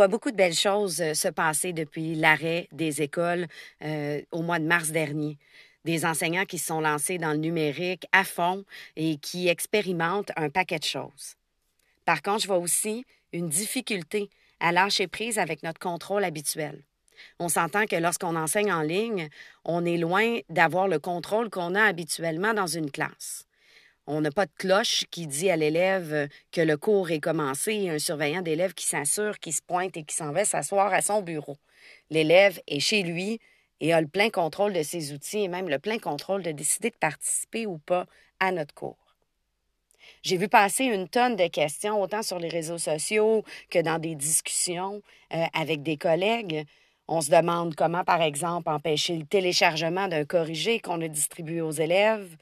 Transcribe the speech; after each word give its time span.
voit 0.00 0.08
beaucoup 0.08 0.30
de 0.30 0.36
belles 0.36 0.54
choses 0.54 1.02
euh, 1.02 1.12
se 1.12 1.28
passer 1.28 1.74
depuis 1.74 2.14
l'arrêt 2.14 2.68
des 2.72 3.02
écoles 3.02 3.46
euh, 3.84 4.22
au 4.30 4.40
mois 4.40 4.58
de 4.58 4.64
mars 4.64 4.92
dernier. 4.92 5.36
Des 5.84 6.06
enseignants 6.06 6.46
qui 6.46 6.56
se 6.56 6.68
sont 6.68 6.80
lancés 6.80 7.18
dans 7.18 7.32
le 7.32 7.36
numérique 7.36 8.06
à 8.10 8.24
fond 8.24 8.64
et 8.96 9.18
qui 9.18 9.48
expérimentent 9.48 10.32
un 10.36 10.48
paquet 10.48 10.78
de 10.78 10.84
choses. 10.84 11.34
Par 12.06 12.22
contre, 12.22 12.40
je 12.40 12.46
vois 12.46 12.56
aussi 12.56 13.04
une 13.34 13.50
difficulté 13.50 14.30
à 14.58 14.72
lâcher 14.72 15.06
prise 15.06 15.38
avec 15.38 15.62
notre 15.62 15.80
contrôle 15.80 16.24
habituel. 16.24 16.82
On 17.38 17.50
s'entend 17.50 17.84
que 17.84 17.96
lorsqu'on 17.96 18.36
enseigne 18.36 18.72
en 18.72 18.80
ligne, 18.80 19.28
on 19.66 19.84
est 19.84 19.98
loin 19.98 20.38
d'avoir 20.48 20.88
le 20.88 20.98
contrôle 20.98 21.50
qu'on 21.50 21.74
a 21.74 21.82
habituellement 21.82 22.54
dans 22.54 22.66
une 22.66 22.90
classe. 22.90 23.44
On 24.12 24.22
n'a 24.22 24.32
pas 24.32 24.46
de 24.46 24.52
cloche 24.58 25.04
qui 25.12 25.28
dit 25.28 25.50
à 25.50 25.56
l'élève 25.56 26.28
que 26.50 26.60
le 26.60 26.76
cours 26.76 27.12
est 27.12 27.20
commencé 27.20 27.88
un 27.88 28.00
surveillant 28.00 28.42
d'élève 28.42 28.74
qui 28.74 28.84
s'assure, 28.84 29.38
qui 29.38 29.52
se 29.52 29.62
pointe 29.62 29.96
et 29.96 30.02
qui 30.02 30.16
s'en 30.16 30.32
va 30.32 30.44
s'asseoir 30.44 30.92
à 30.92 31.00
son 31.00 31.22
bureau. 31.22 31.56
L'élève 32.10 32.60
est 32.66 32.80
chez 32.80 33.04
lui 33.04 33.38
et 33.78 33.92
a 33.92 34.00
le 34.00 34.08
plein 34.08 34.28
contrôle 34.28 34.72
de 34.72 34.82
ses 34.82 35.12
outils 35.12 35.44
et 35.44 35.48
même 35.48 35.68
le 35.68 35.78
plein 35.78 36.00
contrôle 36.00 36.42
de 36.42 36.50
décider 36.50 36.90
de 36.90 36.96
participer 36.96 37.66
ou 37.66 37.78
pas 37.78 38.06
à 38.40 38.50
notre 38.50 38.74
cours. 38.74 39.14
J'ai 40.24 40.38
vu 40.38 40.48
passer 40.48 40.86
une 40.86 41.08
tonne 41.08 41.36
de 41.36 41.46
questions, 41.46 42.02
autant 42.02 42.24
sur 42.24 42.40
les 42.40 42.48
réseaux 42.48 42.78
sociaux 42.78 43.44
que 43.70 43.78
dans 43.78 44.00
des 44.00 44.16
discussions 44.16 45.02
euh, 45.32 45.44
avec 45.54 45.84
des 45.84 45.96
collègues. 45.96 46.66
On 47.06 47.20
se 47.20 47.30
demande 47.30 47.76
comment, 47.76 48.02
par 48.02 48.22
exemple, 48.22 48.70
empêcher 48.70 49.16
le 49.16 49.24
téléchargement 49.24 50.08
d'un 50.08 50.24
corrigé 50.24 50.80
qu'on 50.80 51.00
a 51.00 51.06
distribué 51.06 51.60
aux 51.60 51.70
élèves, 51.70 52.36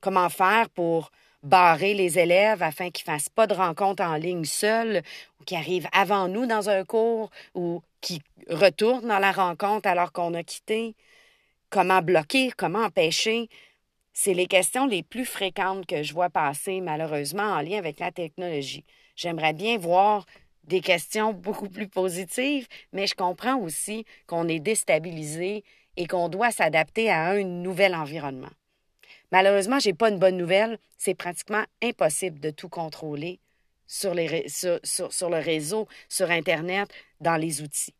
Comment 0.00 0.28
faire 0.28 0.68
pour 0.70 1.10
barrer 1.42 1.94
les 1.94 2.18
élèves 2.18 2.62
afin 2.62 2.90
qu'ils 2.90 3.08
ne 3.08 3.14
fassent 3.14 3.28
pas 3.28 3.46
de 3.46 3.54
rencontres 3.54 4.02
en 4.02 4.16
ligne 4.16 4.44
seuls 4.44 5.02
ou 5.40 5.44
qui 5.44 5.56
arrivent 5.56 5.88
avant 5.92 6.28
nous 6.28 6.46
dans 6.46 6.68
un 6.68 6.84
cours 6.84 7.30
ou 7.54 7.82
qui 8.00 8.20
retournent 8.48 9.08
dans 9.08 9.18
la 9.18 9.32
rencontre 9.32 9.88
alors 9.88 10.12
qu'on 10.12 10.34
a 10.34 10.42
quitté? 10.42 10.94
Comment 11.70 12.02
bloquer? 12.02 12.52
Comment 12.56 12.84
empêcher? 12.84 13.48
C'est 14.12 14.34
les 14.34 14.46
questions 14.46 14.86
les 14.86 15.02
plus 15.02 15.26
fréquentes 15.26 15.86
que 15.86 16.02
je 16.02 16.14
vois 16.14 16.30
passer, 16.30 16.80
malheureusement, 16.80 17.42
en 17.42 17.60
lien 17.60 17.78
avec 17.78 17.98
la 17.98 18.12
technologie. 18.12 18.84
J'aimerais 19.14 19.52
bien 19.52 19.76
voir 19.78 20.24
des 20.64 20.80
questions 20.80 21.32
beaucoup 21.34 21.68
plus 21.68 21.88
positives, 21.88 22.66
mais 22.92 23.06
je 23.06 23.14
comprends 23.14 23.56
aussi 23.56 24.04
qu'on 24.26 24.48
est 24.48 24.60
déstabilisé 24.60 25.64
et 25.96 26.06
qu'on 26.06 26.28
doit 26.28 26.50
s'adapter 26.50 27.10
à 27.10 27.26
un 27.30 27.42
nouvel 27.42 27.94
environnement. 27.94 28.50
Malheureusement, 29.32 29.78
je 29.78 29.88
n'ai 29.88 29.94
pas 29.94 30.10
une 30.10 30.18
bonne 30.18 30.36
nouvelle. 30.36 30.78
C'est 30.98 31.14
pratiquement 31.14 31.64
impossible 31.82 32.40
de 32.40 32.50
tout 32.50 32.68
contrôler 32.68 33.40
sur, 33.86 34.14
sur, 34.14 35.30
le 35.30 35.38
réseau, 35.38 35.86
sur 36.08 36.30
Internet, 36.30 36.88
dans 37.20 37.36
les 37.36 37.62
outils. 37.62 37.94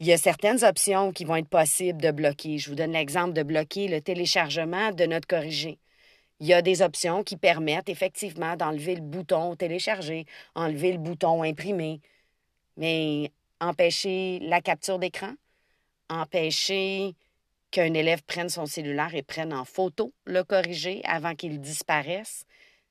Il 0.00 0.06
y 0.06 0.12
a 0.12 0.18
certaines 0.18 0.64
options 0.64 1.12
qui 1.12 1.24
vont 1.24 1.36
être 1.36 1.48
possibles 1.48 2.00
de 2.00 2.10
bloquer. 2.10 2.58
Je 2.58 2.70
vous 2.70 2.76
donne 2.76 2.92
l'exemple 2.92 3.32
de 3.32 3.42
bloquer 3.42 3.88
le 3.88 4.00
téléchargement 4.00 4.92
de 4.92 5.06
notre 5.06 5.26
corrigé. 5.26 5.78
Il 6.40 6.46
y 6.46 6.54
a 6.54 6.62
des 6.62 6.82
options 6.82 7.24
qui 7.24 7.36
permettent 7.36 7.88
effectivement 7.88 8.56
d'enlever 8.56 8.94
le 8.94 9.00
bouton 9.00 9.56
télécharger, 9.56 10.24
enlever 10.54 10.92
le 10.92 10.98
bouton 10.98 11.42
imprimer, 11.42 12.00
mais 12.76 13.32
empêcher 13.60 14.38
la 14.42 14.60
capture 14.60 15.00
d'écran, 15.00 15.32
empêcher 16.08 17.14
qu'un 17.70 17.94
élève 17.94 18.22
prenne 18.22 18.48
son 18.48 18.66
cellulaire 18.66 19.14
et 19.14 19.22
prenne 19.22 19.52
en 19.52 19.64
photo 19.64 20.12
le 20.24 20.42
corrigé 20.42 21.02
avant 21.04 21.34
qu'il 21.34 21.60
disparaisse, 21.60 22.44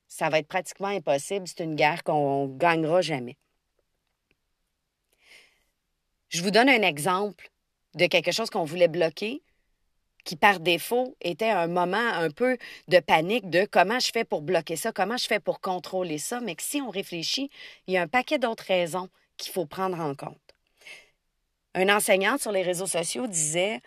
ça 0.08 0.30
va 0.30 0.40
être 0.40 0.48
pratiquement 0.48 0.88
impossible. 0.88 1.48
C'est 1.48 1.64
une 1.64 1.76
guerre 1.76 2.04
qu'on 2.04 2.48
ne 2.48 2.58
gagnera 2.58 3.02
jamais. 3.02 3.38
Je 6.30 6.42
vous 6.42 6.52
donne 6.52 6.70
un 6.70 6.82
exemple 6.82 7.50
de 7.96 8.06
quelque 8.06 8.32
chose 8.32 8.50
qu'on 8.50 8.66
voulait 8.66 8.88
bloquer, 8.88 9.42
qui 10.24 10.36
par 10.36 10.60
défaut 10.60 11.16
était 11.22 11.50
un 11.50 11.68
moment 11.68 11.98
un 11.98 12.30
peu 12.30 12.58
de 12.90 13.00
panique 13.00 13.50
de 13.50 13.66
comment 13.66 14.00
je 14.00 14.12
fais 14.12 14.26
pour 14.26 14.42
bloquer 14.42 14.76
ça, 14.76 14.92
comment 14.92 15.16
je 15.16 15.26
fais 15.26 15.40
pour 15.40 15.62
contrôler 15.62 16.18
ça, 16.18 16.42
mais 16.42 16.56
que 16.56 16.64
si 16.64 16.82
on 16.82 16.90
réfléchit, 16.90 17.50
il 17.88 17.94
y 17.94 17.98
a 17.98 18.02
un 18.02 18.08
paquet 18.08 18.38
d'autres 18.38 18.66
raisons 18.66 19.10
qu'il 19.38 19.54
faut 19.54 19.66
prendre 19.66 20.00
en 20.00 20.16
compte. 20.16 20.38
Un 21.76 21.88
enseignant 21.96 22.38
sur 22.38 22.52
les 22.52 22.62
réseaux 22.62 22.88
sociaux 22.88 23.28
disait 23.28 23.82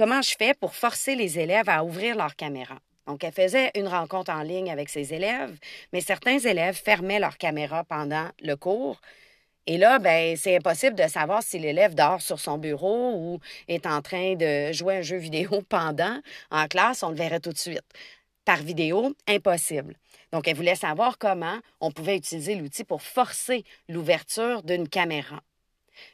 comment 0.00 0.22
je 0.22 0.34
fais 0.34 0.54
pour 0.54 0.74
forcer 0.74 1.14
les 1.14 1.38
élèves 1.38 1.68
à 1.68 1.84
ouvrir 1.84 2.16
leur 2.16 2.34
caméra? 2.34 2.78
Donc, 3.06 3.22
elle 3.22 3.34
faisait 3.34 3.70
une 3.74 3.86
rencontre 3.86 4.32
en 4.32 4.40
ligne 4.40 4.70
avec 4.70 4.88
ses 4.88 5.12
élèves, 5.12 5.58
mais 5.92 6.00
certains 6.00 6.38
élèves 6.38 6.74
fermaient 6.74 7.18
leur 7.18 7.36
caméra 7.36 7.84
pendant 7.84 8.30
le 8.40 8.54
cours. 8.54 8.98
Et 9.66 9.76
là, 9.76 9.98
ben, 9.98 10.38
c'est 10.38 10.56
impossible 10.56 10.96
de 10.96 11.06
savoir 11.06 11.42
si 11.42 11.58
l'élève 11.58 11.94
dort 11.94 12.22
sur 12.22 12.40
son 12.40 12.56
bureau 12.56 13.12
ou 13.14 13.40
est 13.68 13.84
en 13.84 14.00
train 14.00 14.36
de 14.36 14.72
jouer 14.72 14.96
un 14.96 15.02
jeu 15.02 15.18
vidéo 15.18 15.60
pendant. 15.68 16.18
En 16.50 16.66
classe, 16.66 17.02
on 17.02 17.10
le 17.10 17.16
verrait 17.16 17.40
tout 17.40 17.52
de 17.52 17.58
suite. 17.58 17.84
Par 18.46 18.62
vidéo, 18.62 19.14
impossible. 19.28 19.98
Donc, 20.32 20.48
elle 20.48 20.56
voulait 20.56 20.76
savoir 20.76 21.18
comment 21.18 21.58
on 21.78 21.90
pouvait 21.90 22.16
utiliser 22.16 22.54
l'outil 22.54 22.84
pour 22.84 23.02
forcer 23.02 23.64
l'ouverture 23.86 24.62
d'une 24.62 24.88
caméra. 24.88 25.42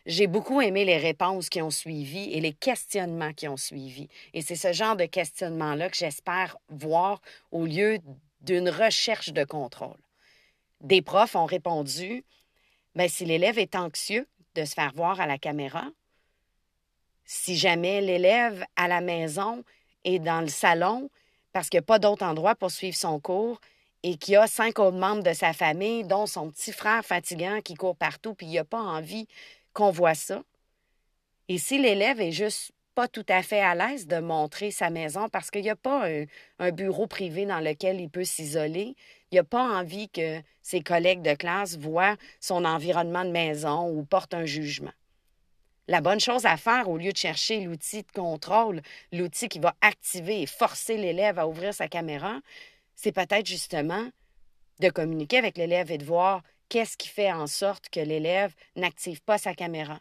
J'ai 0.07 0.27
beaucoup 0.27 0.61
aimé 0.61 0.85
les 0.85 0.99
réponses 0.99 1.49
qui 1.49 1.63
ont 1.63 1.71
suivi 1.71 2.33
et 2.33 2.41
les 2.41 2.53
questionnements 2.53 3.33
qui 3.33 3.49
ont 3.49 3.57
suivi. 3.57 4.09
Et 4.35 4.43
c'est 4.43 4.57
ce 4.57 4.73
genre 4.73 4.97
de 4.97 5.07
questionnement-là 5.07 5.89
que 5.89 5.97
j'espère 5.97 6.57
voir 6.69 7.21
au 7.51 7.67
lieu 7.67 7.99
d'une 8.41 8.69
recherche 8.69 9.33
de 9.33 9.45
contrôle. 9.45 9.99
Des 10.81 11.03
profs 11.03 11.37
ont 11.37 11.47
répondu 11.47 12.25
ben, 12.95 13.09
si 13.09 13.25
l'élève 13.25 13.59
est 13.59 13.75
anxieux 13.75 14.27
de 14.55 14.65
se 14.65 14.75
faire 14.75 14.93
voir 14.95 15.21
à 15.21 15.27
la 15.27 15.39
caméra, 15.39 15.85
si 17.25 17.57
jamais 17.57 18.01
l'élève 18.01 18.65
à 18.77 18.89
la 18.89 19.01
maison 19.01 19.65
est 20.05 20.19
dans 20.19 20.41
le 20.41 20.49
salon 20.49 21.11
parce 21.53 21.69
qu'il 21.69 21.79
n'y 21.79 21.85
a 21.85 21.87
pas 21.87 21.99
d'autre 21.99 22.25
endroit 22.25 22.55
pour 22.55 22.71
suivre 22.71 22.97
son 22.97 23.19
cours 23.19 23.61
et 24.03 24.17
qu'il 24.17 24.37
a 24.37 24.47
cinq 24.47 24.79
autres 24.79 24.97
membres 24.97 25.23
de 25.23 25.33
sa 25.33 25.53
famille, 25.53 26.05
dont 26.05 26.27
son 26.27 26.51
petit 26.51 26.73
frère 26.73 27.05
fatigant 27.05 27.61
qui 27.61 27.75
court 27.75 27.97
partout, 27.97 28.35
puis 28.35 28.47
il 28.47 28.55
n'a 28.55 28.65
pas 28.65 28.81
envie 28.81 29.27
qu'on 29.77 29.91
voit 29.91 30.15
ça. 30.15 30.43
Et 31.49 31.59
si 31.59 31.79
l'élève 31.79 32.21
est 32.21 32.33
juste 32.33 32.73
pas 32.95 33.09
tout 33.09 33.27
à 33.29 33.43
fait 33.43 33.61
à 33.61 33.75
l'aise 33.75 34.07
de 34.07 34.19
montrer 34.21 34.71
sa 34.71 34.89
maison 34.89 35.29
parce 35.29 35.51
qu'il 35.51 35.61
n'y 35.61 35.71
a 35.71 35.77
pas 35.77 36.09
un, 36.59 36.71
bureau 36.73 37.07
privé 37.07 37.45
dans 37.45 37.61
lequel 37.61 38.01
il 38.01 38.09
peut 38.09 38.25
s'isoler, 38.25 38.97
il 39.31 39.35
n'a 39.37 39.45
pas 39.45 39.63
envie 39.63 40.09
que 40.09 40.41
ses 40.63 40.81
collègues 40.81 41.21
de 41.21 41.35
classe 41.35 41.77
voient 41.77 42.17
son 42.41 42.65
environnement 42.65 43.25
de 43.25 43.31
maison 43.31 43.91
ou 43.91 44.03
portent 44.03 44.33
un 44.33 44.47
jugement. 44.47 44.95
La 45.89 46.01
bonne 46.01 46.21
chose 46.21 46.47
à 46.47 46.57
faire, 46.57 46.89
au 46.89 46.97
lieu 46.97 47.13
de 47.13 47.17
chercher 47.17 47.61
l'outil 47.61 48.03
de 48.03 48.11
contrôle, 48.11 48.81
l'outil 49.13 49.49
qui 49.49 49.59
va 49.59 49.75
activer 49.83 50.41
et 50.41 50.47
forcer 50.47 50.97
l'élève 50.97 51.39
à 51.39 51.47
ouvrir 51.47 51.75
sa 51.75 51.87
caméra, 51.87 52.41
c'est 52.95 53.13
peut-être 53.13 53.47
justement 53.47 54.09
de 54.81 54.89
communiquer 54.89 55.37
avec 55.37 55.59
l'élève 55.59 55.93
et 55.93 55.99
de 55.99 56.05
voir 56.05 56.43
qu'est-ce 56.69 56.97
qui 56.97 57.09
fait 57.09 57.33
en 57.33 57.47
sorte 57.47 57.89
que 57.89 58.01
l'élève 58.01 58.53
n'active 58.77 59.23
pas 59.23 59.39
sa 59.39 59.55
caméra? 59.55 60.01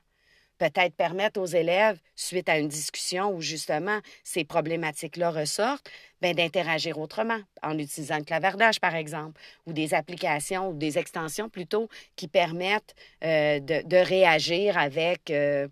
Peut-être 0.57 0.95
permettre 0.95 1.39
aux 1.41 1.45
élèves, 1.45 1.99
suite 2.15 2.47
à 2.47 2.57
une 2.57 2.69
discussion 2.69 3.29
où 3.33 3.41
justement 3.41 3.99
ces 4.23 4.45
problématiques-là 4.45 5.29
ressortent, 5.29 5.89
ben, 6.21 6.33
d'interagir 6.33 6.97
autrement, 6.97 7.39
en 7.61 7.77
utilisant 7.77 8.17
le 8.17 8.23
clavardage, 8.23 8.79
par 8.79 8.95
exemple, 8.95 9.39
ou 9.65 9.73
des 9.73 9.93
applications 9.93 10.69
ou 10.69 10.73
des 10.73 10.97
extensions 10.97 11.49
plutôt 11.49 11.89
qui 12.15 12.29
permettent 12.29 12.95
euh, 13.23 13.59
de, 13.59 13.97
réagir 13.97 14.77
avec. 14.77 15.29
Euh, 15.29 15.67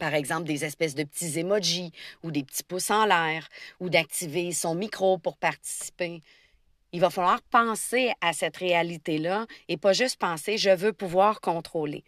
par 0.00 0.12
exemple, 0.12 0.48
des 0.48 0.64
espèces 0.64 0.96
de 0.96 1.04
petits 1.04 1.38
emojis 1.38 1.92
ou 2.24 2.32
des 2.32 2.42
petits 2.42 2.64
pouces 2.64 2.90
en 2.90 3.06
l'air, 3.06 3.48
ou 3.78 3.88
d'activer 3.88 4.52
son 4.52 4.74
micro 4.74 5.18
pour 5.18 5.36
participer 5.36 6.20
il 6.94 7.00
va 7.00 7.10
falloir 7.10 7.42
penser 7.42 8.12
à 8.20 8.32
cette 8.32 8.56
réalité-là 8.58 9.46
et 9.66 9.76
pas 9.76 9.92
juste 9.92 10.16
penser 10.16 10.58
je 10.58 10.70
veux 10.70 10.92
pouvoir 10.92 11.40
contrôler. 11.40 12.04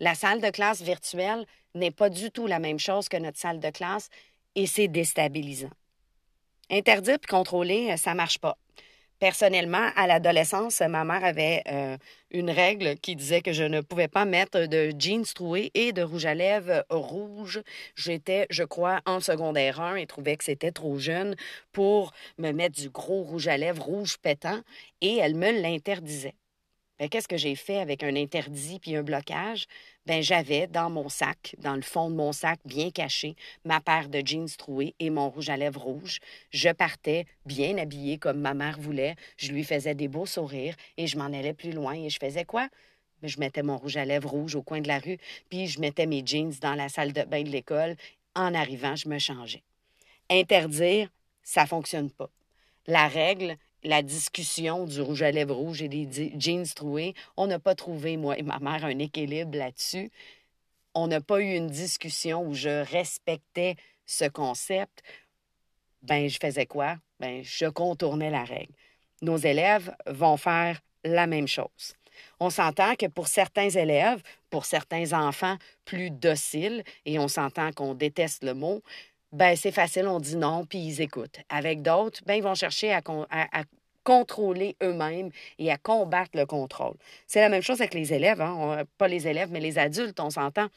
La 0.00 0.16
salle 0.16 0.40
de 0.40 0.50
classe 0.50 0.82
virtuelle 0.82 1.46
n'est 1.76 1.92
pas 1.92 2.10
du 2.10 2.32
tout 2.32 2.48
la 2.48 2.58
même 2.58 2.80
chose 2.80 3.08
que 3.08 3.16
notre 3.16 3.38
salle 3.38 3.60
de 3.60 3.70
classe 3.70 4.08
et 4.56 4.66
c'est 4.66 4.88
déstabilisant. 4.88 5.70
Interdire 6.68 7.14
et 7.22 7.26
contrôler, 7.28 7.96
ça 7.96 8.14
marche 8.14 8.40
pas. 8.40 8.58
Personnellement, 9.24 9.88
à 9.96 10.06
l'adolescence, 10.06 10.82
ma 10.82 11.02
mère 11.02 11.24
avait 11.24 11.62
euh, 11.72 11.96
une 12.30 12.50
règle 12.50 12.96
qui 12.96 13.16
disait 13.16 13.40
que 13.40 13.54
je 13.54 13.62
ne 13.62 13.80
pouvais 13.80 14.06
pas 14.06 14.26
mettre 14.26 14.66
de 14.66 14.92
jeans 14.98 15.24
troués 15.24 15.70
et 15.72 15.94
de 15.94 16.02
rouge 16.02 16.26
à 16.26 16.34
lèvres 16.34 16.84
rouge. 16.90 17.62
J'étais, 17.96 18.46
je 18.50 18.64
crois, 18.64 19.00
en 19.06 19.20
secondaire 19.20 19.80
1 19.80 19.96
et 19.96 20.06
trouvais 20.06 20.36
que 20.36 20.44
c'était 20.44 20.72
trop 20.72 20.98
jeune 20.98 21.36
pour 21.72 22.12
me 22.36 22.52
mettre 22.52 22.78
du 22.78 22.90
gros 22.90 23.22
rouge 23.22 23.48
à 23.48 23.56
lèvres 23.56 23.82
rouge 23.82 24.18
pétant 24.18 24.60
et 25.00 25.16
elle 25.16 25.36
me 25.36 25.58
l'interdisait. 25.58 26.34
Ben, 26.98 27.08
qu'est-ce 27.08 27.26
que 27.26 27.36
j'ai 27.36 27.56
fait 27.56 27.78
avec 27.78 28.04
un 28.04 28.14
interdit 28.14 28.78
puis 28.78 28.94
un 28.94 29.02
blocage? 29.02 29.66
Ben, 30.06 30.22
j'avais 30.22 30.68
dans 30.68 30.90
mon 30.90 31.08
sac, 31.08 31.56
dans 31.58 31.74
le 31.74 31.82
fond 31.82 32.08
de 32.08 32.14
mon 32.14 32.32
sac, 32.32 32.60
bien 32.64 32.90
caché, 32.90 33.34
ma 33.64 33.80
paire 33.80 34.08
de 34.08 34.22
jeans 34.24 34.48
troués 34.56 34.94
et 35.00 35.10
mon 35.10 35.28
rouge 35.28 35.48
à 35.48 35.56
lèvres 35.56 35.82
rouge. 35.82 36.20
Je 36.50 36.68
partais 36.70 37.26
bien 37.46 37.78
habillée 37.78 38.18
comme 38.18 38.40
ma 38.40 38.54
mère 38.54 38.78
voulait. 38.78 39.16
Je 39.36 39.50
lui 39.50 39.64
faisais 39.64 39.96
des 39.96 40.06
beaux 40.06 40.26
sourires 40.26 40.76
et 40.96 41.08
je 41.08 41.18
m'en 41.18 41.24
allais 41.24 41.52
plus 41.52 41.72
loin. 41.72 41.94
Et 41.94 42.10
je 42.10 42.18
faisais 42.18 42.44
quoi? 42.44 42.68
je 43.28 43.40
mettais 43.40 43.62
mon 43.62 43.78
rouge 43.78 43.96
à 43.96 44.04
lèvres 44.04 44.30
rouge 44.30 44.54
au 44.54 44.62
coin 44.62 44.80
de 44.80 44.88
la 44.88 44.98
rue, 44.98 45.18
puis 45.48 45.66
je 45.66 45.80
mettais 45.80 46.06
mes 46.06 46.22
jeans 46.24 46.52
dans 46.60 46.74
la 46.74 46.88
salle 46.88 47.12
de 47.12 47.22
bain 47.22 47.42
de 47.42 47.48
l'école. 47.48 47.96
En 48.34 48.54
arrivant, 48.54 48.96
je 48.96 49.08
me 49.08 49.18
changeais. 49.18 49.62
Interdire, 50.30 51.08
ça 51.42 51.66
fonctionne 51.66 52.10
pas. 52.10 52.30
La 52.86 53.08
règle, 53.08 53.56
la 53.84 54.02
discussion 54.02 54.86
du 54.86 55.00
rouge 55.00 55.22
à 55.22 55.30
lèvres 55.30 55.54
rouge 55.54 55.82
et 55.82 55.88
des 55.88 56.32
jeans 56.38 56.66
troués, 56.74 57.14
on 57.36 57.46
n'a 57.46 57.58
pas 57.58 57.74
trouvé, 57.74 58.16
moi 58.16 58.38
et 58.38 58.42
ma 58.42 58.58
mère, 58.58 58.84
un 58.84 58.98
équilibre 58.98 59.56
là-dessus. 59.56 60.10
On 60.94 61.06
n'a 61.06 61.20
pas 61.20 61.40
eu 61.40 61.54
une 61.54 61.68
discussion 61.68 62.42
où 62.46 62.54
je 62.54 62.84
respectais 62.90 63.76
ce 64.06 64.26
concept. 64.26 65.02
Ben, 66.02 66.28
je 66.28 66.38
faisais 66.40 66.66
quoi? 66.66 66.96
Ben, 67.20 67.42
je 67.42 67.66
contournais 67.66 68.30
la 68.30 68.44
règle. 68.44 68.72
Nos 69.22 69.36
élèves 69.36 69.94
vont 70.06 70.36
faire 70.36 70.80
la 71.04 71.26
même 71.26 71.48
chose. 71.48 71.94
On 72.40 72.50
s'entend 72.50 72.94
que 72.94 73.06
pour 73.06 73.26
certains 73.26 73.70
élèves, 73.70 74.22
pour 74.50 74.64
certains 74.64 75.12
enfants 75.12 75.56
plus 75.84 76.10
dociles, 76.10 76.84
et 77.04 77.18
on 77.18 77.28
s'entend 77.28 77.72
qu'on 77.72 77.94
déteste 77.94 78.44
le 78.44 78.54
mot, 78.54 78.82
ben 79.34 79.56
c'est 79.56 79.72
facile, 79.72 80.06
on 80.06 80.20
dit 80.20 80.36
non, 80.36 80.64
puis 80.64 80.78
ils 80.78 81.00
écoutent. 81.00 81.40
Avec 81.48 81.82
d'autres, 81.82 82.20
ben 82.24 82.34
ils 82.34 82.42
vont 82.42 82.54
chercher 82.54 82.92
à, 82.92 83.02
contrôler 84.04 84.76
eux-mêmes 84.82 85.30
et 85.58 85.72
à 85.72 85.78
combattre 85.78 86.32
le 86.34 86.44
contrôle. 86.44 86.94
C'est 87.26 87.40
la 87.40 87.48
même 87.48 87.62
chose 87.62 87.80
avec 87.80 87.94
les 87.94 88.12
élèves, 88.12 88.40
hein? 88.40 88.84
pas 88.98 89.08
les 89.08 89.26
élèves, 89.26 89.50
mais 89.50 89.60
les 89.60 89.78
adultes, 89.78 90.20
on 90.20 90.30
s'entend 90.30 90.68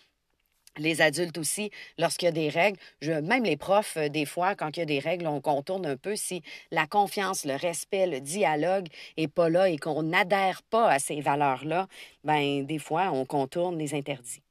les 0.80 1.02
adultes 1.02 1.38
aussi, 1.38 1.72
lorsqu'il 1.98 2.28
y 2.28 2.30
a 2.30 2.32
des 2.32 2.50
règles, 2.50 2.78
même 3.02 3.44
les 3.44 3.58
profs, 3.58 3.98
euh, 3.98 4.10
des 4.10 4.26
fois, 4.26 4.56
quand 4.56 4.76
il 4.78 4.82
y 4.82 4.84
a 4.84 4.86
des 4.86 5.00
règles, 5.00 5.28
on 5.28 5.42
contourne 5.42 5.86
un 5.86 5.98
peu. 5.98 6.16
Si 6.16 6.42
la 6.72 6.88
confiance, 6.88 7.46
le 7.46 7.56
respect, 7.56 8.08
le 8.08 8.22
dialogue 8.22 8.88
n'est 9.18 9.28
pas 9.28 9.50
là 9.50 9.70
et 9.70 9.78
qu'on 9.78 10.04
n'adhère 10.04 10.62
pas 10.64 10.90
à 10.90 11.00
ces 11.00 11.22
valeurs-là, 11.22 11.88
ben 12.24 12.66
des 12.66 12.80
fois, 12.80 13.10
on 13.12 13.26
contourne 13.26 13.78
les 13.78 13.94
interdits. 13.94 14.42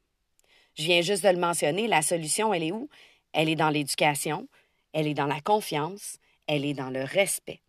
Je 0.75 0.82
viens 0.82 1.00
juste 1.00 1.25
de 1.25 1.31
le 1.31 1.38
mentionner, 1.38 1.87
la 1.87 2.02
solution, 2.02 2.52
elle 2.52 2.64
est 2.64 2.73
où? 2.73 2.88
Elle 3.37 3.49
est 3.49 3.55
dans 3.55 3.71
l'éducation, 3.71 4.49
elle 4.93 5.06
est 5.06 5.15
dans 5.15 5.27
la 5.27 5.41
confiance, 5.41 6.17
elle 6.49 6.65
est 6.65 6.75
dans 6.75 6.91
le 6.91 7.05
respect. 7.05 7.61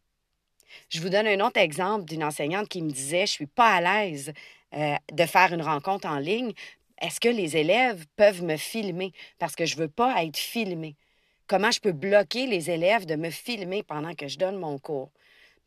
Je 0.90 1.00
vous 1.00 1.10
donne 1.10 1.28
un 1.28 1.46
autre 1.46 1.60
exemple 1.60 2.06
d'une 2.06 2.24
enseignante 2.24 2.68
qui 2.68 2.82
me 2.82 2.90
disait, 2.90 3.28
je 3.28 3.32
suis 3.34 3.46
pas 3.46 3.76
à 3.76 3.82
l'aise 3.82 4.34
euh, 4.74 4.96
de 5.14 5.26
faire 5.26 5.54
une 5.54 5.62
rencontre 5.62 6.08
en 6.08 6.18
ligne 6.18 6.54
est-ce 7.00 7.20
que 7.20 7.30
les 7.30 7.58
élèves 7.58 8.06
peuvent 8.16 8.44
me 8.44 8.58
filmer? 8.58 9.12
Parce 9.38 9.56
que 9.56 9.66
je 9.66 9.76
ne 9.76 9.82
veux 9.82 9.88
pas 9.88 10.24
être 10.24 10.38
filmé? 10.38 10.96
Comment 11.46 11.72
je 11.72 11.80
peux 11.80 11.92
bloquer 11.92 12.48
les 12.48 12.72
élèves 12.72 13.06
de 13.06 13.16
me 13.16 13.30
filmer 13.30 13.84
pendant 13.84 14.16
que 14.16 14.28
je 14.28 14.38
donne 14.38 14.58
mon 14.58 14.80
cours? 14.80 15.12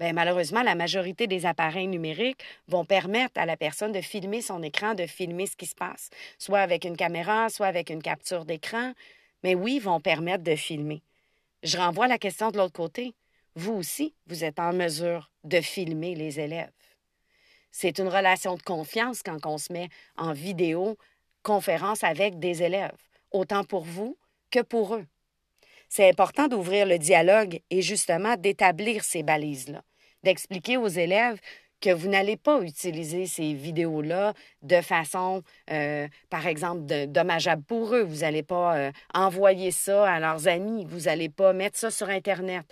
Bien, 0.01 0.13
malheureusement, 0.13 0.63
la 0.63 0.75
majorité 0.75 1.27
des 1.27 1.47
appareils 1.47 1.87
numériques 1.87 2.43
vont 2.69 2.85
permettre 2.85 3.39
à 3.41 3.47
la 3.47 3.57
personne 3.57 3.93
de 3.93 4.01
filmer 4.01 4.43
son 4.43 4.63
écran, 4.63 4.95
de 4.95 5.07
filmer 5.07 5.47
ce 5.47 5.57
qui 5.57 5.67
se 5.67 5.75
passe, 5.75 6.11
soit 6.39 6.61
avec 6.61 6.85
une 6.85 6.97
caméra, 6.97 7.49
soit 7.49 7.67
avec 7.67 7.91
une 7.91 8.03
capture 8.03 8.45
d'écran. 8.45 8.93
Mais 9.43 9.55
oui, 9.55 9.77
ils 9.77 9.83
vont 9.83 10.01
permettre 10.01 10.45
de 10.45 10.57
filmer. 10.57 11.03
Je 11.63 11.77
renvoie 11.77 12.09
la 12.09 12.19
question 12.19 12.51
de 12.51 12.59
l'autre 12.59 12.73
côté. 12.73 13.15
Vous 13.55 13.73
aussi, 13.73 14.15
vous 14.27 14.45
êtes 14.45 14.59
en 14.59 14.73
mesure 14.73 15.31
de 15.45 15.61
filmer 15.61 16.15
les 16.15 16.41
élèves. 16.41 16.71
C'est 17.71 17.99
une 17.99 18.09
relation 18.09 18.57
de 18.57 18.63
confiance 18.63 19.23
quand 19.23 19.47
on 19.47 19.59
se 19.59 19.73
met 19.73 19.89
en 20.17 20.33
vidéo 20.33 20.97
conférence 21.43 22.05
avec 22.05 22.39
des 22.39 22.63
élèves, 22.63 22.97
autant 23.31 23.65
pour 23.65 23.85
vous 23.85 24.19
que 24.51 24.61
pour 24.61 24.95
eux. 24.95 25.07
C'est 25.89 26.09
important 26.09 26.49
d'ouvrir 26.49 26.87
le 26.87 26.99
dialogue 26.99 27.61
et 27.71 27.83
justement 27.83 28.37
d'établir 28.37 29.03
ces 29.05 29.23
balises-là, 29.23 29.83
d'expliquer 30.23 30.77
aux 30.77 30.89
élèves 30.89 31.41
que 31.81 31.91
vous 31.91 32.09
n'allez 32.09 32.37
pas 32.37 32.61
utiliser 32.61 33.27
ces 33.27 33.55
vidéos-là 33.55 34.35
de 34.63 34.81
façon, 34.81 35.43
euh, 35.71 36.09
par 36.29 36.47
exemple, 36.47 36.83
dommageable 37.07 37.63
pour 37.63 37.95
eux. 37.95 38.03
Vous 38.03 38.21
n'allez 38.21 38.43
pas 38.43 38.77
euh, 38.77 38.93
envoyer 39.15 39.71
ça 39.71 40.09
à 40.09 40.21
leurs 40.21 40.49
amis. 40.49 40.85
Vous 40.89 41.01
n'allez 41.01 41.29
pas 41.29 41.53
mettre 41.53 41.79
ça 41.79 41.91
sur 41.91 42.09
Internet. 42.09 42.65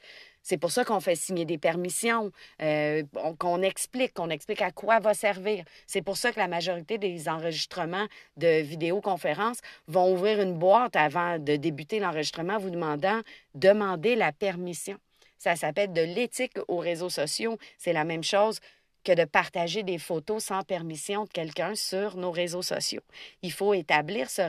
C'est 0.42 0.56
pour 0.56 0.70
ça 0.70 0.82
qu'on 0.82 1.00
fait 1.00 1.14
signer 1.14 1.44
des 1.44 1.58
permissions, 1.58 2.32
euh, 2.62 3.02
qu'on 3.38 3.60
explique, 3.60 4.14
qu'on 4.14 4.30
explique 4.30 4.62
à 4.62 4.70
quoi 4.70 4.98
va 4.98 5.12
servir. 5.12 5.62
C'est 5.86 6.00
pour 6.00 6.16
ça 6.16 6.32
que 6.32 6.38
la 6.38 6.48
majorité 6.48 6.96
des 6.96 7.28
enregistrements 7.28 8.06
de 8.38 8.62
vidéoconférences 8.62 9.58
vont 9.88 10.10
ouvrir 10.10 10.40
une 10.40 10.54
boîte 10.54 10.96
avant 10.96 11.38
de 11.38 11.56
débuter 11.56 11.98
l'enregistrement, 11.98 12.56
vous 12.56 12.70
demandant 12.70 13.20
demander 13.54 14.14
la 14.14 14.32
permission. 14.32 14.96
Ça 15.36 15.54
s'appelle 15.54 15.92
de 15.92 16.00
l'éthique 16.00 16.58
aux 16.66 16.78
réseaux 16.78 17.10
sociaux. 17.10 17.58
C'est 17.76 17.92
la 17.92 18.04
même 18.04 18.24
chose 18.24 18.58
que 19.04 19.12
de 19.12 19.24
partager 19.24 19.82
des 19.82 19.98
photos 19.98 20.44
sans 20.44 20.62
permission 20.62 21.24
de 21.24 21.30
quelqu'un 21.30 21.74
sur 21.74 22.16
nos 22.16 22.30
réseaux 22.30 22.62
sociaux. 22.62 23.02
Il 23.42 23.52
faut 23.52 23.74
établir 23.74 24.28
ce, 24.30 24.42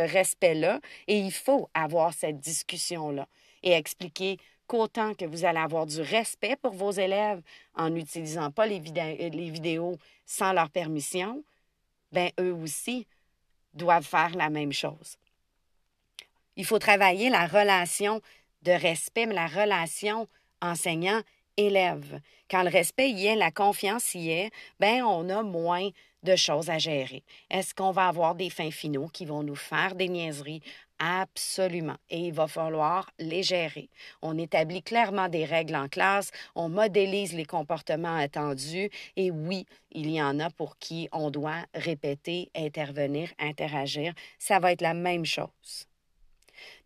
respect-là 0.00 0.80
et 1.08 1.18
il 1.18 1.32
faut 1.32 1.68
avoir 1.74 2.12
cette 2.12 2.38
discussion-là 2.38 3.26
et 3.62 3.72
expliquer 3.72 4.38
qu'autant 4.66 5.14
que 5.14 5.24
vous 5.24 5.44
allez 5.44 5.58
avoir 5.58 5.86
du 5.86 6.00
respect 6.00 6.56
pour 6.56 6.72
vos 6.72 6.92
élèves 6.92 7.42
en 7.74 7.90
n'utilisant 7.90 8.50
pas 8.50 8.66
les, 8.66 8.80
les, 8.80 9.50
vidéos 9.50 9.96
sans 10.26 10.52
leur 10.52 10.70
permission, 10.70 11.42
ben 12.12 12.30
eux 12.40 12.52
aussi 12.52 13.06
doivent 13.74 14.06
faire 14.06 14.34
la 14.36 14.50
même 14.50 14.72
chose. 14.72 15.16
Il 16.56 16.64
faut 16.64 16.78
travailler 16.78 17.30
la 17.30 17.46
relation 17.46 18.20
de 18.62 18.72
respect, 18.72 19.26
mais 19.26 19.34
la 19.34 19.46
relation 19.46 20.28
enseignant-élève. 21.58 22.20
Quand 22.50 22.62
le 22.62 22.70
respect 22.70 23.10
y 23.10 23.26
est, 23.26 23.36
la 23.36 23.50
confiance 23.50 24.14
y 24.14 24.30
est, 24.30 24.50
ben 24.80 25.02
on 25.02 25.28
a 25.28 25.42
moins 25.42 25.88
de 26.22 26.36
choses 26.36 26.70
à 26.70 26.78
gérer. 26.78 27.24
Est-ce 27.50 27.74
qu'on 27.74 27.90
va 27.90 28.06
avoir 28.06 28.34
des 28.34 28.50
fins 28.50 28.70
finaux 28.70 29.08
qui 29.08 29.24
vont 29.24 29.42
nous 29.42 29.56
faire 29.56 29.94
des 29.94 30.08
niaiseries? 30.08 30.62
Absolument. 31.00 31.96
Et 32.10 32.28
il 32.28 32.32
va 32.32 32.46
falloir 32.46 33.10
les 33.18 33.42
gérer. 33.42 33.88
On 34.20 34.38
établit 34.38 34.82
clairement 34.82 35.28
des 35.28 35.44
règles 35.44 35.74
en 35.74 35.88
classe, 35.88 36.30
on 36.54 36.68
modélise 36.68 37.32
les 37.32 37.44
comportements 37.44 38.14
attendus 38.14 38.88
et 39.16 39.32
oui, 39.32 39.66
il 39.90 40.08
y 40.10 40.22
en 40.22 40.38
a 40.38 40.48
pour 40.50 40.78
qui 40.78 41.08
on 41.10 41.30
doit 41.30 41.66
répéter, 41.74 42.50
intervenir, 42.54 43.30
interagir. 43.40 44.14
Ça 44.38 44.60
va 44.60 44.70
être 44.70 44.82
la 44.82 44.94
même 44.94 45.24
chose. 45.24 45.88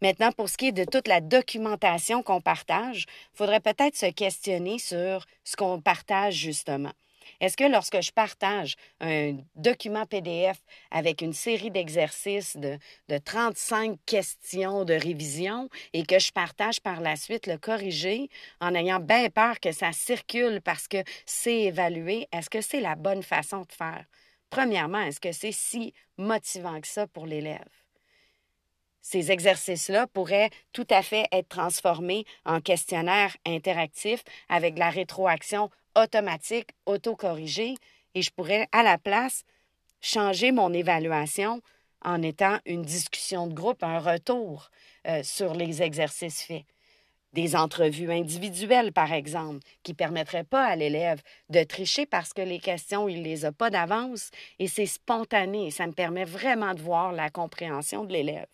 Maintenant, 0.02 0.32
pour 0.32 0.48
ce 0.48 0.56
qui 0.56 0.68
est 0.68 0.72
de 0.72 0.84
toute 0.84 1.08
la 1.08 1.20
documentation 1.20 2.22
qu'on 2.22 2.40
partage, 2.40 3.06
il 3.34 3.36
faudrait 3.36 3.60
peut-être 3.60 3.96
se 3.96 4.06
questionner 4.06 4.78
sur 4.78 5.26
ce 5.44 5.56
qu'on 5.56 5.80
partage 5.80 6.34
justement. 6.34 6.92
Est-ce 7.40 7.56
que 7.56 7.64
lorsque 7.64 8.00
je 8.00 8.12
partage 8.12 8.76
un 9.00 9.36
document 9.54 10.06
PDF 10.06 10.58
avec 10.90 11.20
une 11.20 11.32
série 11.32 11.70
d'exercices 11.70 12.56
de, 12.56 12.78
de 13.08 13.18
35 13.18 13.98
questions 14.06 14.84
de 14.84 14.94
révision 14.94 15.68
et 15.92 16.04
que 16.04 16.18
je 16.18 16.32
partage 16.32 16.80
par 16.80 17.00
la 17.00 17.16
suite 17.16 17.46
le 17.46 17.58
corrigé 17.58 18.30
en 18.60 18.74
ayant 18.74 19.00
bien 19.00 19.28
peur 19.28 19.60
que 19.60 19.72
ça 19.72 19.92
circule 19.92 20.60
parce 20.62 20.88
que 20.88 21.02
c'est 21.26 21.62
évalué, 21.62 22.28
est-ce 22.32 22.50
que 22.50 22.60
c'est 22.60 22.80
la 22.80 22.94
bonne 22.94 23.22
façon 23.22 23.62
de 23.62 23.72
faire? 23.72 24.04
Premièrement, 24.50 25.00
est-ce 25.00 25.20
que 25.20 25.32
c'est 25.32 25.52
si 25.52 25.92
motivant 26.16 26.80
que 26.80 26.88
ça 26.88 27.06
pour 27.06 27.26
l'élève? 27.26 27.85
Ces 29.08 29.30
exercices-là 29.30 30.08
pourraient 30.08 30.50
tout 30.72 30.86
à 30.90 31.00
fait 31.00 31.28
être 31.30 31.46
transformés 31.46 32.24
en 32.44 32.60
questionnaires 32.60 33.36
interactifs 33.46 34.24
avec 34.48 34.76
la 34.76 34.90
rétroaction 34.90 35.70
automatique, 35.94 36.70
autocorrigé, 36.86 37.76
et 38.16 38.22
je 38.22 38.32
pourrais 38.32 38.66
à 38.72 38.82
la 38.82 38.98
place 38.98 39.44
changer 40.00 40.50
mon 40.50 40.72
évaluation 40.72 41.62
en 42.04 42.20
étant 42.20 42.58
une 42.66 42.82
discussion 42.82 43.46
de 43.46 43.54
groupe, 43.54 43.84
un 43.84 44.00
retour 44.00 44.70
euh, 45.06 45.22
sur 45.22 45.54
les 45.54 45.84
exercices 45.84 46.42
faits. 46.42 46.64
Des 47.32 47.54
entrevues 47.54 48.10
individuelles, 48.10 48.92
par 48.92 49.12
exemple, 49.12 49.60
qui 49.84 49.92
ne 49.92 49.96
permettraient 49.96 50.42
pas 50.42 50.64
à 50.64 50.74
l'élève 50.74 51.22
de 51.48 51.62
tricher 51.62 52.06
parce 52.06 52.32
que 52.32 52.42
les 52.42 52.58
questions, 52.58 53.08
il 53.08 53.20
ne 53.20 53.24
les 53.24 53.44
a 53.44 53.52
pas 53.52 53.70
d'avance 53.70 54.32
et 54.58 54.66
c'est 54.66 54.86
spontané. 54.86 55.70
Ça 55.70 55.86
me 55.86 55.92
permet 55.92 56.24
vraiment 56.24 56.74
de 56.74 56.82
voir 56.82 57.12
la 57.12 57.30
compréhension 57.30 58.02
de 58.02 58.12
l'élève. 58.12 58.48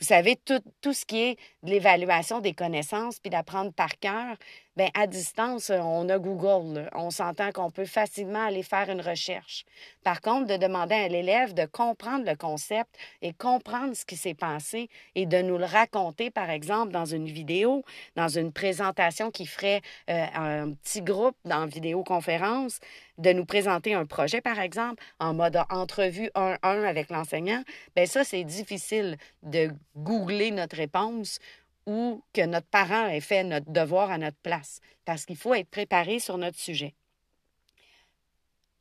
Vous 0.00 0.06
savez, 0.06 0.36
tout, 0.36 0.60
tout, 0.80 0.92
ce 0.92 1.04
qui 1.04 1.18
est 1.18 1.38
de 1.64 1.70
l'évaluation 1.70 2.40
des 2.40 2.54
connaissances 2.54 3.18
puis 3.18 3.30
d'apprendre 3.30 3.72
par 3.72 3.98
cœur, 3.98 4.36
Bien, 4.78 4.90
à 4.94 5.08
distance, 5.08 5.70
on 5.70 6.08
a 6.08 6.20
Google. 6.20 6.88
On 6.94 7.10
s'entend 7.10 7.50
qu'on 7.50 7.68
peut 7.68 7.84
facilement 7.84 8.46
aller 8.46 8.62
faire 8.62 8.88
une 8.88 9.00
recherche. 9.00 9.64
Par 10.04 10.20
contre, 10.20 10.46
de 10.46 10.56
demander 10.56 10.94
à 10.94 11.08
l'élève 11.08 11.52
de 11.52 11.64
comprendre 11.66 12.24
le 12.24 12.36
concept 12.36 12.88
et 13.20 13.32
comprendre 13.32 13.96
ce 13.96 14.04
qui 14.04 14.14
s'est 14.14 14.34
passé 14.34 14.88
et 15.16 15.26
de 15.26 15.42
nous 15.42 15.58
le 15.58 15.64
raconter, 15.64 16.30
par 16.30 16.48
exemple, 16.48 16.92
dans 16.92 17.06
une 17.06 17.26
vidéo, 17.26 17.84
dans 18.14 18.28
une 18.28 18.52
présentation 18.52 19.32
qui 19.32 19.46
ferait 19.46 19.80
euh, 20.10 20.26
un 20.36 20.70
petit 20.74 21.02
groupe 21.02 21.34
dans 21.44 21.66
vidéoconférence, 21.66 22.78
de 23.18 23.32
nous 23.32 23.44
présenter 23.44 23.94
un 23.94 24.06
projet, 24.06 24.40
par 24.40 24.60
exemple, 24.60 25.02
en 25.18 25.34
mode 25.34 25.60
entrevue 25.70 26.30
1-1 26.36 26.56
avec 26.62 27.10
l'enseignant, 27.10 27.62
bien 27.96 28.06
ça, 28.06 28.22
c'est 28.22 28.44
difficile 28.44 29.16
de 29.42 29.70
googler 29.96 30.52
notre 30.52 30.76
réponse 30.76 31.40
ou 31.88 32.22
que 32.34 32.44
notre 32.44 32.66
parent 32.66 33.08
ait 33.08 33.20
fait 33.20 33.42
notre 33.42 33.72
devoir 33.72 34.10
à 34.10 34.18
notre 34.18 34.36
place, 34.36 34.80
parce 35.06 35.24
qu'il 35.24 35.38
faut 35.38 35.54
être 35.54 35.70
préparé 35.70 36.18
sur 36.20 36.36
notre 36.36 36.58
sujet. 36.58 36.94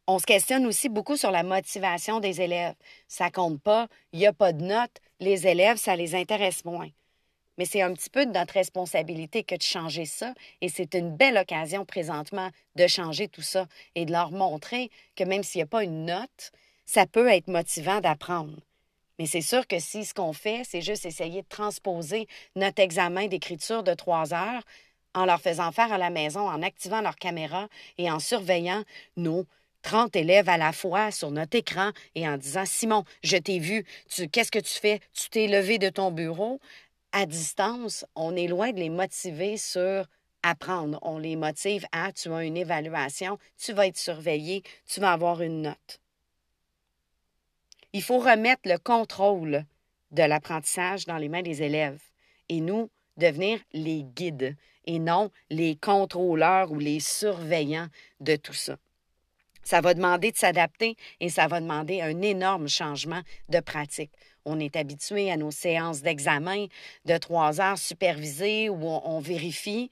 On 0.07 0.19
se 0.19 0.25
questionne 0.25 0.65
aussi 0.67 0.89
beaucoup 0.89 1.15
sur 1.15 1.31
la 1.31 1.43
motivation 1.43 2.19
des 2.19 2.41
élèves. 2.41 2.75
Ça 3.07 3.31
compte 3.31 3.61
pas, 3.61 3.87
il 4.11 4.19
n'y 4.19 4.27
a 4.27 4.33
pas 4.33 4.51
de 4.51 4.61
notes, 4.61 4.99
les 5.21 5.47
élèves, 5.47 5.77
ça 5.77 5.95
les 5.95 6.15
intéresse 6.15 6.65
moins. 6.65 6.89
Mais 7.57 7.63
c'est 7.63 7.81
un 7.81 7.93
petit 7.93 8.09
peu 8.09 8.25
de 8.25 8.31
notre 8.31 8.55
responsabilité 8.55 9.43
que 9.43 9.55
de 9.55 9.61
changer 9.61 10.05
ça, 10.05 10.33
et 10.59 10.67
c'est 10.67 10.93
une 10.93 11.15
belle 11.15 11.37
occasion 11.37 11.85
présentement 11.85 12.49
de 12.75 12.87
changer 12.87 13.29
tout 13.29 13.41
ça 13.41 13.67
et 13.95 14.05
de 14.05 14.11
leur 14.11 14.31
montrer 14.31 14.91
que 15.15 15.23
même 15.23 15.43
s'il 15.43 15.59
n'y 15.59 15.63
a 15.63 15.67
pas 15.67 15.85
une 15.85 16.05
note, 16.05 16.51
ça 16.85 17.05
peut 17.05 17.29
être 17.29 17.47
motivant 17.47 18.01
d'apprendre. 18.01 18.66
Mais 19.19 19.25
c'est 19.25 19.41
sûr 19.41 19.67
que 19.67 19.79
si 19.79 20.05
ce 20.05 20.13
qu'on 20.13 20.33
fait, 20.33 20.63
c'est 20.63 20.81
juste 20.81 21.05
essayer 21.05 21.41
de 21.41 21.47
transposer 21.47 22.27
notre 22.55 22.81
examen 22.81 23.27
d'écriture 23.27 23.83
de 23.83 23.93
trois 23.93 24.33
heures 24.33 24.63
en 25.13 25.25
leur 25.25 25.41
faisant 25.41 25.71
faire 25.71 25.91
à 25.91 25.97
la 25.97 26.09
maison, 26.09 26.47
en 26.47 26.61
activant 26.61 27.01
leur 27.01 27.15
caméra 27.15 27.67
et 27.97 28.11
en 28.11 28.19
surveillant 28.19 28.83
nos 29.15 29.45
30 29.81 30.15
élèves 30.15 30.49
à 30.49 30.57
la 30.57 30.71
fois 30.71 31.11
sur 31.11 31.31
notre 31.31 31.57
écran 31.57 31.91
et 32.13 32.27
en 32.27 32.37
disant 32.37 32.65
Simon, 32.65 33.03
je 33.23 33.37
t'ai 33.37 33.59
vu, 33.59 33.85
qu'est-ce 34.31 34.51
que 34.51 34.59
tu 34.59 34.73
fais? 34.73 34.99
Tu 35.13 35.29
t'es 35.29 35.47
levé 35.47 35.79
de 35.79 35.89
ton 35.89 36.11
bureau. 36.11 36.59
À 37.13 37.25
distance, 37.25 38.05
on 38.15 38.35
est 38.35 38.47
loin 38.47 38.71
de 38.71 38.79
les 38.79 38.89
motiver 38.89 39.57
sur 39.57 40.05
apprendre. 40.43 40.99
On 41.01 41.17
les 41.17 41.35
motive 41.35 41.85
à 41.91 42.11
tu 42.11 42.31
as 42.31 42.43
une 42.43 42.57
évaluation, 42.57 43.37
tu 43.57 43.73
vas 43.73 43.87
être 43.87 43.97
surveillé, 43.97 44.63
tu 44.87 44.99
vas 44.99 45.13
avoir 45.13 45.41
une 45.41 45.61
note. 45.63 45.99
Il 47.97 48.03
faut 48.03 48.19
remettre 48.19 48.69
le 48.69 48.77
contrôle 48.77 49.65
de 50.11 50.21
l'apprentissage 50.21 51.07
dans 51.07 51.17
les 51.17 51.29
mains 51.29 51.41
des 51.41 51.63
élèves 51.63 51.99
et 52.47 52.61
nous 52.61 52.91
devenir 53.17 53.59
les 53.73 54.03
guides 54.03 54.55
et 54.85 54.99
non 54.99 55.31
les 55.49 55.75
contrôleurs 55.77 56.71
ou 56.71 56.77
les 56.77 56.99
surveillants 56.99 57.87
de 58.19 58.35
tout 58.35 58.53
ça. 58.53 58.77
Ça 59.63 59.81
va 59.81 59.95
demander 59.95 60.31
de 60.31 60.37
s'adapter 60.37 60.95
et 61.19 61.29
ça 61.29 61.47
va 61.47 61.59
demander 61.59 62.01
un 62.01 62.21
énorme 62.21 62.67
changement 62.67 63.21
de 63.49 63.61
pratique. 63.61 64.11
On 64.45 64.59
est 64.59 64.75
habitué 64.75 65.31
à 65.31 65.35
nos 65.37 65.49
séances 65.49 66.03
d'examen 66.03 66.67
de 67.05 67.17
trois 67.17 67.59
heures 67.59 67.79
supervisées 67.79 68.69
où 68.69 68.85
on, 68.85 69.19
vérifie. 69.19 69.89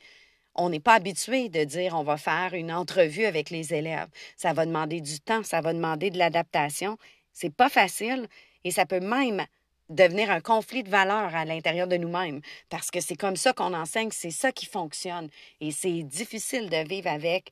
On 0.54 0.70
n'est 0.70 0.80
pas 0.80 0.94
habitué 0.94 1.50
de 1.50 1.64
dire 1.64 1.96
on 1.96 2.04
va 2.04 2.18
faire 2.18 2.54
une 2.54 2.72
entrevue 2.72 3.26
avec 3.26 3.50
les 3.50 3.74
élèves. 3.74 4.10
Ça 4.38 4.54
va 4.54 4.68
demander 4.68 5.02
du 5.02 5.20
temps, 5.22 5.42
ça 5.42 5.60
va 5.60 5.74
demander 5.74 6.12
de 6.12 6.20
l'adaptation. 6.20 7.00
C'est 7.36 7.54
pas 7.54 7.70
facile 7.70 8.28
et 8.64 8.72
ça 8.72 8.86
peut 8.86 9.02
même 9.02 9.46
devenir 9.90 10.32
un 10.32 10.40
conflit 10.40 10.84
de 10.84 10.90
valeurs 10.90 11.36
à 11.36 11.44
l'intérieur 11.46 11.88
de 11.88 11.98
nous-mêmes, 11.98 12.42
parce 12.70 12.90
que 12.90 13.02
c'est 13.02 13.18
comme 13.18 13.36
ça 13.36 13.54
qu'on 13.54 13.74
enseigne, 13.74 14.10
c'est 14.12 14.32
ça 14.32 14.52
qui 14.52 14.66
fonctionne. 14.66 15.30
Et 15.60 15.72
c'est 15.72 16.02
difficile 16.02 16.70
de 16.70 16.88
vivre 16.88 17.10
avec 17.10 17.52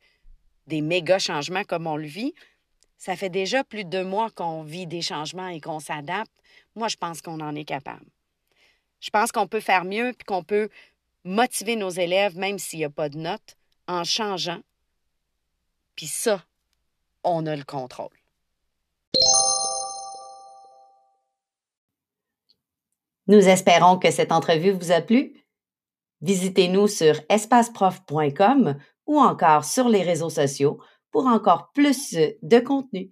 des 0.65 0.81
méga 0.81 1.19
changements 1.19 1.65
comme 1.65 1.85
on 1.85 1.97
le 1.97 2.07
vit. 2.07 2.33
Ça 2.97 3.17
fait 3.17 3.29
déjà 3.29 3.63
plus 3.65 3.83
de 3.83 3.89
deux 3.89 4.05
mois 4.05 4.31
qu'on 4.31 4.63
vit 4.63 4.87
des 4.87 5.01
changements 5.01 5.49
et 5.49 5.59
qu'on 5.59 5.81
s'adapte. 5.81 6.31
Moi, 6.75 6.87
je 6.87 6.95
pense 6.95 7.21
qu'on 7.21 7.41
en 7.41 7.53
est 7.53 7.65
capable. 7.65 8.05
Je 9.01 9.09
pense 9.09 9.33
qu'on 9.33 9.47
peut 9.47 9.59
faire 9.59 9.83
mieux 9.83 10.13
puis 10.17 10.25
qu'on 10.25 10.43
peut 10.43 10.69
motiver 11.25 11.75
nos 11.75 11.89
élèves, 11.89 12.37
même 12.37 12.57
s'il 12.57 12.79
n'y 12.79 12.85
a 12.85 12.89
pas 12.89 13.09
de 13.09 13.17
notes, 13.17 13.57
en 13.87 14.05
changeant. 14.05 14.61
Puis 15.95 16.07
ça, 16.07 16.41
on 17.25 17.45
a 17.45 17.55
le 17.55 17.65
contrôle. 17.65 18.17
Nous 23.27 23.47
espérons 23.47 23.97
que 23.97 24.11
cette 24.11 24.31
entrevue 24.31 24.71
vous 24.71 24.91
a 24.91 25.01
plu. 25.01 25.33
Visitez-nous 26.21 26.87
sur 26.87 27.15
espaceprof.com 27.29 28.77
ou 29.05 29.19
encore 29.19 29.65
sur 29.65 29.89
les 29.89 30.01
réseaux 30.01 30.29
sociaux 30.29 30.79
pour 31.11 31.27
encore 31.27 31.71
plus 31.73 32.15
de 32.41 32.59
contenu. 32.59 33.11